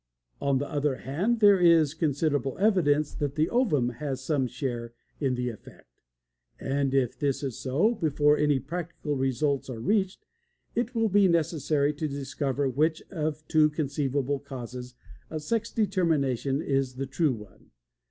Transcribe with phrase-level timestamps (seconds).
[0.41, 5.35] On the other hand, there is considerable evidence that the ovum has some share in
[5.35, 6.01] the effect,
[6.59, 10.25] and if this is so, before any practical results are reached
[10.73, 14.95] it will be necessary to discover which of two conceivable causes
[15.29, 17.69] of sex determination is the true one.